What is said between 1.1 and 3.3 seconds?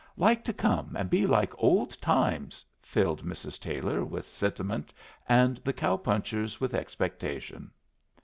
be like old times" filled